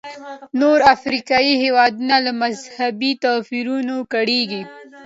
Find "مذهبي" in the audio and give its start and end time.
2.41-3.11